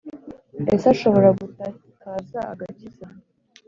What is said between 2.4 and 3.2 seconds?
agakiza?